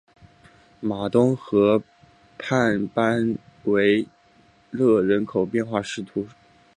[0.79, 1.83] 马东河
[2.39, 4.07] 畔班维
[4.71, 6.27] 勒人口变化图示